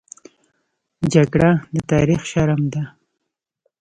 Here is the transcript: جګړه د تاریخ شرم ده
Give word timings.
جګړه 1.13 1.49
د 1.73 1.75
تاریخ 1.91 2.21
شرم 2.31 2.61
ده 2.73 2.83